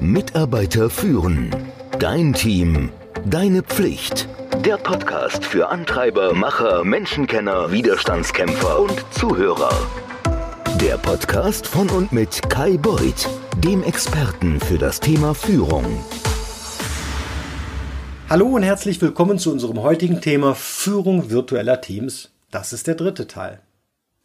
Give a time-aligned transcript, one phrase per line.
[0.00, 1.54] Mitarbeiter führen.
[1.98, 2.88] Dein Team.
[3.26, 4.28] Deine Pflicht.
[4.64, 9.70] Der Podcast für Antreiber, Macher, Menschenkenner, Widerstandskämpfer und Zuhörer.
[10.80, 13.28] Der Podcast von und mit Kai Beuth,
[13.58, 16.02] dem Experten für das Thema Führung.
[18.30, 22.30] Hallo und herzlich willkommen zu unserem heutigen Thema Führung virtueller Teams.
[22.50, 23.60] Das ist der dritte Teil.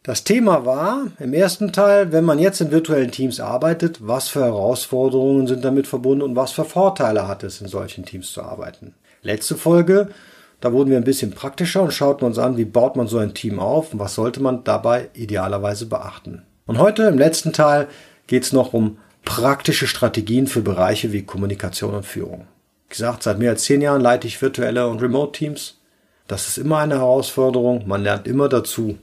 [0.06, 4.44] Das Thema war im ersten Teil, wenn man jetzt in virtuellen Teams arbeitet, was für
[4.44, 8.94] Herausforderungen sind damit verbunden und was für Vorteile hat es, in solchen Teams zu arbeiten.
[9.22, 10.10] Letzte Folge,
[10.60, 13.34] da wurden wir ein bisschen praktischer und schauten uns an, wie baut man so ein
[13.34, 16.42] Team auf und was sollte man dabei idealerweise beachten.
[16.66, 17.88] Und heute im letzten Teil
[18.28, 22.46] geht es noch um praktische Strategien für Bereiche wie Kommunikation und Führung.
[22.84, 25.80] Wie gesagt, seit mehr als zehn Jahren leite ich virtuelle und Remote-Teams.
[26.28, 28.98] Das ist immer eine Herausforderung, man lernt immer dazu.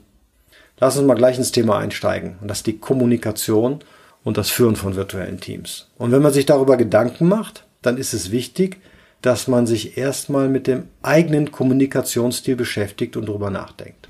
[0.78, 2.36] Lass uns mal gleich ins Thema einsteigen.
[2.40, 3.80] Und das ist die Kommunikation
[4.24, 5.88] und das Führen von virtuellen Teams.
[5.98, 8.78] Und wenn man sich darüber Gedanken macht, dann ist es wichtig,
[9.22, 14.08] dass man sich erstmal mit dem eigenen Kommunikationsstil beschäftigt und darüber nachdenkt.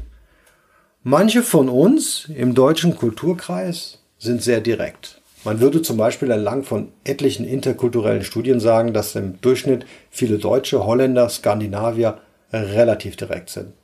[1.02, 5.20] Manche von uns im deutschen Kulturkreis sind sehr direkt.
[5.44, 10.86] Man würde zum Beispiel entlang von etlichen interkulturellen Studien sagen, dass im Durchschnitt viele Deutsche,
[10.86, 12.18] Holländer, Skandinavier
[12.52, 13.74] relativ direkt sind.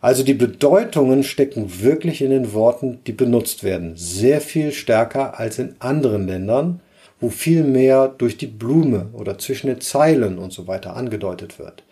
[0.00, 3.94] Also die Bedeutungen stecken wirklich in den Worten, die benutzt werden.
[3.96, 6.80] Sehr viel stärker als in anderen Ländern,
[7.20, 11.82] wo viel mehr durch die Blume oder zwischen den Zeilen und so weiter angedeutet wird.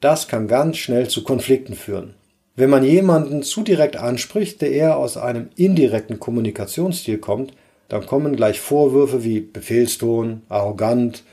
[0.00, 2.14] Das kann ganz schnell zu Konflikten führen.
[2.54, 7.52] Wenn man jemanden zu direkt anspricht, der eher aus einem indirekten Kommunikationsstil kommt,
[7.88, 11.24] dann kommen gleich Vorwürfe wie Befehlston, arrogant,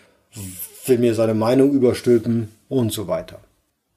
[0.87, 3.39] will mir seine Meinung überstülpen und so weiter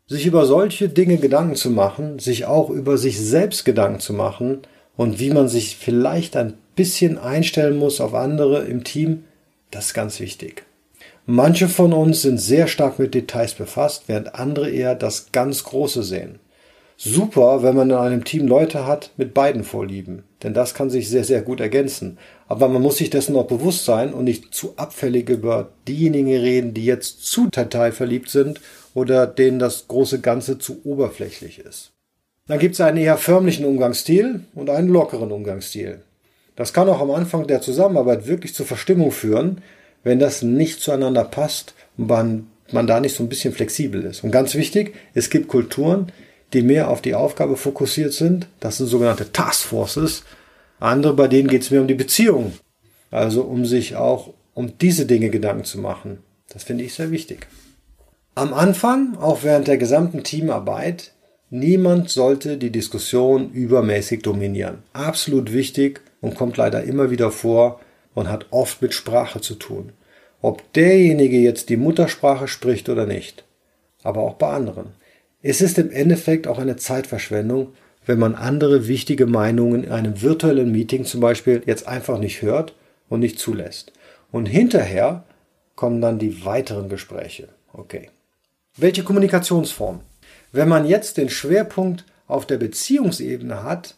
[0.08, 4.62] sich über solche Dinge Gedanken zu machen, sich auch über sich selbst Gedanken zu machen
[4.96, 9.24] und wie man sich vielleicht ein bisschen einstellen muss auf andere im Team,
[9.70, 10.64] das ist ganz wichtig.
[11.26, 16.02] Manche von uns sind sehr stark mit Details befasst, während andere eher das ganz Große
[16.02, 16.38] sehen.
[16.96, 21.08] Super, wenn man in einem Team Leute hat mit beiden Vorlieben, denn das kann sich
[21.08, 22.16] sehr, sehr gut ergänzen.
[22.48, 26.75] Aber man muss sich dessen auch bewusst sein und nicht zu abfällig über diejenigen reden,
[26.75, 28.60] die jetzt zu detailverliebt sind
[28.94, 31.92] oder denen das große Ganze zu oberflächlich ist.
[32.47, 36.00] Dann gibt es einen eher förmlichen Umgangsstil und einen lockeren Umgangsstil.
[36.56, 39.60] Das kann auch am Anfang der Zusammenarbeit wirklich zur Verstimmung führen,
[40.03, 44.25] wenn das nicht zueinander passt und man, man da nicht so ein bisschen flexibel ist.
[44.25, 46.10] Und ganz wichtig, es gibt Kulturen,
[46.54, 48.48] die mehr auf die Aufgabe fokussiert sind.
[48.60, 50.25] Das sind sogenannte Taskforces.
[50.81, 52.53] Andere, bei denen geht es mehr um die Beziehung.
[53.11, 56.19] Also um sich auch um diese Dinge Gedanken zu machen.
[56.49, 57.47] Das finde ich sehr wichtig.
[58.34, 61.12] Am Anfang, auch während der gesamten Teamarbeit,
[61.50, 64.83] niemand sollte die Diskussion übermäßig dominieren.
[64.93, 67.81] Absolut wichtig und kommt leider immer wieder vor
[68.15, 69.93] und hat oft mit Sprache zu tun.
[70.41, 73.45] Ob derjenige jetzt die Muttersprache spricht oder nicht.
[74.03, 74.93] Aber auch bei anderen.
[75.43, 77.72] Es ist im Endeffekt auch eine Zeitverschwendung,
[78.08, 82.74] wenn man andere wichtige Meinungen in einem virtuellen Meeting zum Beispiel jetzt einfach nicht hört
[83.10, 83.92] und nicht zulässt.
[84.32, 85.24] Und hinterher
[85.76, 87.48] kommen dann die weiteren Gespräche.
[87.74, 88.08] Okay.
[88.78, 90.00] Welche Kommunikationsform?
[90.52, 93.97] Wenn man jetzt den Schwerpunkt auf der Beziehungsebene hat,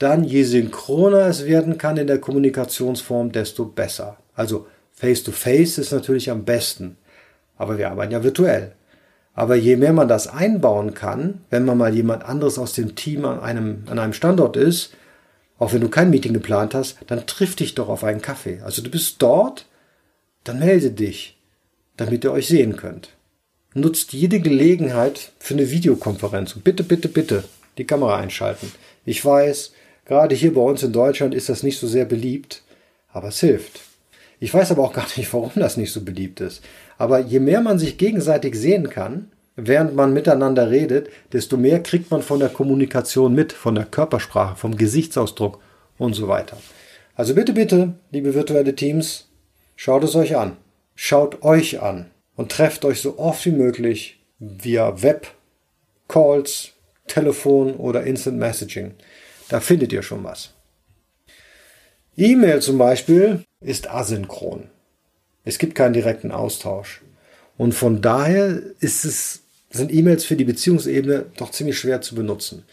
[0.00, 4.16] dann je synchroner es werden kann in der Kommunikationsform, desto besser.
[4.34, 6.96] Also Face-to-Face -face ist natürlich am besten,
[7.56, 8.72] aber wir arbeiten ja virtuell.
[9.34, 13.24] Aber je mehr man das einbauen kann, wenn man mal jemand anderes aus dem Team
[13.24, 14.94] an einem, an einem Standort ist,
[15.58, 18.60] auch wenn du kein Meeting geplant hast, dann triff dich doch auf einen Kaffee.
[18.64, 19.66] Also du bist dort,
[20.44, 21.38] dann melde dich,
[21.96, 23.10] damit ihr euch sehen könnt
[23.74, 26.54] nutzt jede Gelegenheit für eine Videokonferenz.
[26.54, 27.44] Und bitte, bitte, bitte
[27.76, 28.72] die Kamera einschalten.
[29.04, 29.72] Ich weiß,
[30.04, 32.62] gerade hier bei uns in Deutschland ist das nicht so sehr beliebt,
[33.12, 33.80] aber es hilft.
[34.40, 36.62] Ich weiß aber auch gar nicht, warum das nicht so beliebt ist.
[36.98, 42.10] Aber je mehr man sich gegenseitig sehen kann, während man miteinander redet, desto mehr kriegt
[42.10, 45.60] man von der Kommunikation mit, von der Körpersprache, vom Gesichtsausdruck
[45.98, 46.56] und so weiter.
[47.14, 49.28] Also bitte, bitte, liebe virtuelle Teams,
[49.76, 50.56] schaut es euch an.
[50.96, 55.28] Schaut euch an und trefft euch so oft wie möglich via Web,
[56.08, 56.72] Calls,
[57.06, 58.94] Telefon oder Instant Messaging.
[59.48, 60.53] Da findet ihr schon was.
[62.16, 64.64] E-Mail zum Beispiel ist asynchron.
[65.44, 67.02] Es gibt keinen direkten Austausch.
[67.56, 72.64] Und von daher ist es, sind E-Mails für die Beziehungsebene doch ziemlich schwer zu benutzen.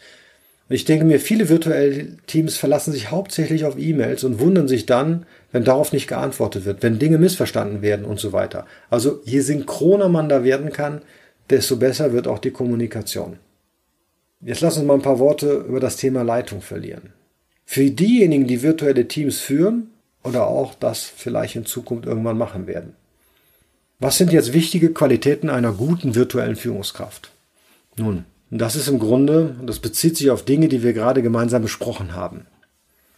[0.68, 5.26] Ich denke mir, viele virtuelle Teams verlassen sich hauptsächlich auf E-Mails und wundern sich dann,
[5.50, 8.66] wenn darauf nicht geantwortet wird, wenn Dinge missverstanden werden und so weiter.
[8.88, 11.02] Also je synchroner man da werden kann,
[11.50, 13.38] desto besser wird auch die Kommunikation.
[14.40, 17.12] Jetzt lass uns mal ein paar Worte über das Thema Leitung verlieren.
[17.64, 19.90] Für diejenigen, die virtuelle Teams führen
[20.22, 22.94] oder auch das vielleicht in Zukunft irgendwann machen werden.
[23.98, 27.30] Was sind jetzt wichtige Qualitäten einer guten virtuellen Führungskraft?
[27.96, 32.14] Nun, das ist im Grunde, das bezieht sich auf Dinge, die wir gerade gemeinsam besprochen
[32.14, 32.46] haben.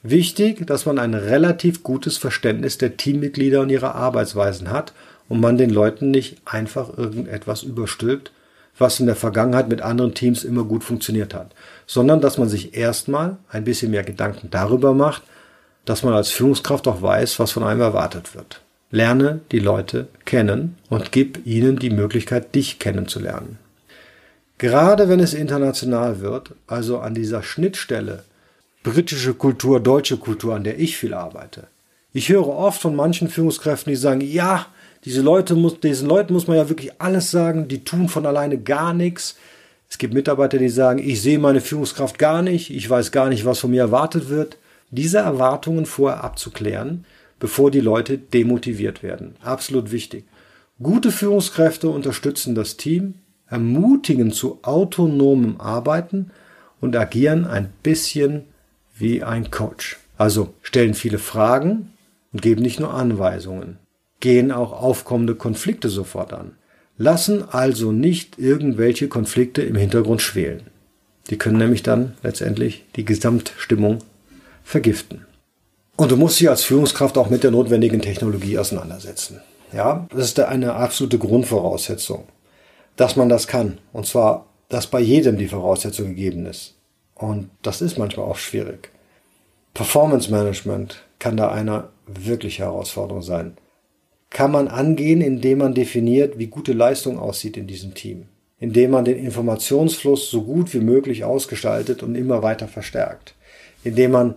[0.03, 4.93] Wichtig, dass man ein relativ gutes Verständnis der Teammitglieder und ihrer Arbeitsweisen hat
[5.29, 8.31] und man den Leuten nicht einfach irgendetwas überstülpt,
[8.79, 11.55] was in der Vergangenheit mit anderen Teams immer gut funktioniert hat,
[11.87, 15.23] sondern dass man sich erstmal ein bisschen mehr Gedanken darüber macht,
[15.85, 18.61] dass man als Führungskraft auch weiß, was von einem erwartet wird.
[18.91, 23.59] Lerne die Leute kennen und gib ihnen die Möglichkeit, dich kennenzulernen.
[24.59, 28.23] Gerade wenn es international wird, also an dieser Schnittstelle
[28.85, 31.67] britische Kultur, deutsche Kultur, an der ich viel arbeite.
[32.13, 34.67] Ich höre oft von manchen Führungskräften, die sagen, ja,
[35.05, 38.59] diese Leute muss, diesen Leuten muss man ja wirklich alles sagen, die tun von alleine
[38.59, 39.37] gar nichts.
[39.89, 43.45] Es gibt Mitarbeiter, die sagen, ich sehe meine Führungskraft gar nicht, ich weiß gar nicht,
[43.45, 44.57] was von mir erwartet wird.
[44.91, 47.05] Diese Erwartungen vorher abzuklären,
[47.39, 49.37] bevor die Leute demotiviert werden.
[49.43, 50.25] Absolut wichtig.
[50.83, 53.15] Gute Führungskräfte unterstützen das Team,
[53.49, 56.31] ermutigen zu autonomem Arbeiten
[56.81, 58.45] und agieren ein bisschen
[58.97, 59.99] wie ein Coach.
[60.17, 61.93] Also stellen viele Fragen
[62.33, 63.79] und geben nicht nur Anweisungen,
[64.21, 66.53] gehen auch aufkommende Konflikte sofort an,
[66.97, 70.71] lassen also nicht irgendwelche Konflikte im Hintergrund schwelen.
[71.31, 73.99] Die können nämlich dann letztendlich die Gesamtstimmung
[74.63, 75.27] vergiften.
[75.97, 79.41] Und du musst dich als Führungskraft auch mit der notwendigen Technologie auseinandersetzen.
[79.73, 82.25] Ja, das ist eine absolute Grundvoraussetzung,
[82.97, 83.79] dass man das kann.
[83.93, 86.75] Und zwar, dass bei jedem die Voraussetzung gegeben ist.
[87.15, 88.91] Und das ist manchmal auch schwierig.
[89.73, 93.57] Performance Management kann da eine wirkliche Herausforderung sein.
[94.35, 98.25] Kann man angehen, indem man definiert, wie gute Leistung aussieht in diesem Team.
[98.59, 103.37] Indem man den Informationsfluss so gut wie möglich ausgestaltet und immer weiter verstärkt.
[103.85, 104.35] Indem man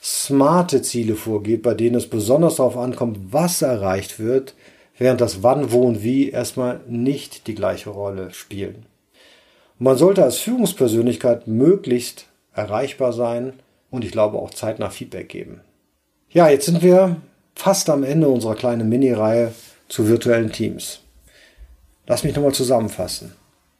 [0.00, 4.54] smarte Ziele vorgeht, bei denen es besonders darauf ankommt, was erreicht wird,
[4.98, 8.86] während das Wann, Wo und Wie erstmal nicht die gleiche Rolle spielen.
[9.80, 13.54] Und man sollte als Führungspersönlichkeit möglichst erreichbar sein
[13.90, 15.62] und ich glaube auch zeitnah Feedback geben.
[16.30, 17.16] Ja, jetzt sind wir
[17.60, 19.52] fast am Ende unserer kleinen Mini-Reihe
[19.88, 21.00] zu virtuellen Teams.
[22.06, 23.32] Lass mich nochmal zusammenfassen.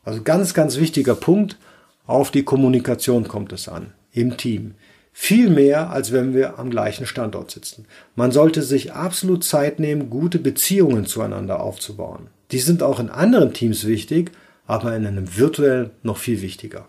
[0.04, 1.56] Also ganz, ganz wichtiger Punkt,
[2.06, 4.74] auf die Kommunikation kommt es an, im Team.
[5.14, 7.86] Viel mehr, als wenn wir am gleichen Standort sitzen.
[8.16, 12.26] Man sollte sich absolut Zeit nehmen, gute Beziehungen zueinander aufzubauen.
[12.52, 14.30] Die sind auch in anderen Teams wichtig,
[14.66, 16.86] aber in einem virtuellen noch viel wichtiger.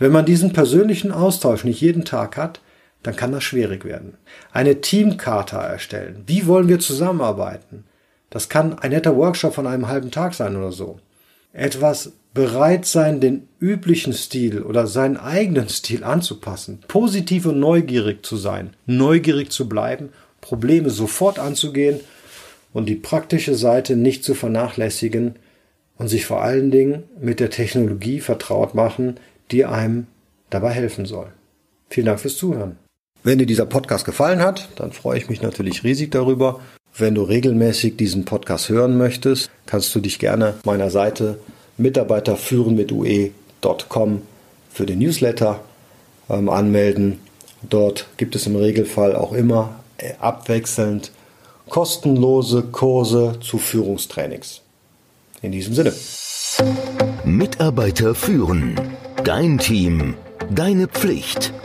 [0.00, 2.60] Wenn man diesen persönlichen Austausch nicht jeden Tag hat,
[3.02, 4.14] dann kann das schwierig werden.
[4.52, 6.24] Eine Teamkarte erstellen.
[6.26, 7.84] Wie wollen wir zusammenarbeiten?
[8.30, 10.98] Das kann ein netter Workshop von einem halben Tag sein oder so.
[11.52, 18.36] Etwas bereit sein, den üblichen Stil oder seinen eigenen Stil anzupassen, positiv und neugierig zu
[18.36, 20.10] sein, neugierig zu bleiben,
[20.40, 22.00] Probleme sofort anzugehen
[22.72, 25.36] und die praktische Seite nicht zu vernachlässigen
[25.98, 29.16] und sich vor allen Dingen mit der Technologie vertraut machen,
[29.50, 30.06] die einem
[30.48, 31.32] dabei helfen soll.
[31.90, 32.78] Vielen Dank fürs Zuhören.
[33.24, 36.60] Wenn dir dieser Podcast gefallen hat, dann freue ich mich natürlich riesig darüber.
[36.96, 41.38] Wenn du regelmäßig diesen Podcast hören möchtest, kannst du dich gerne meiner Seite
[41.78, 44.22] Mitarbeiterführen mit ue.com
[44.72, 45.60] für den Newsletter
[46.28, 47.20] ähm, anmelden.
[47.62, 51.12] Dort gibt es im Regelfall auch immer äh, abwechselnd
[51.68, 54.60] kostenlose Kurse zu Führungstrainings.
[55.40, 55.92] In diesem Sinne.
[57.24, 58.78] Mitarbeiter führen.
[59.24, 60.14] Dein Team.
[60.50, 61.54] Deine Pflicht.